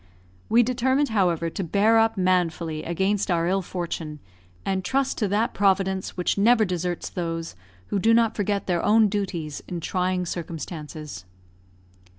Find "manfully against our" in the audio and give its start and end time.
2.17-3.45